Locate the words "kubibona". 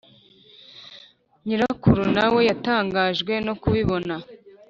3.61-4.15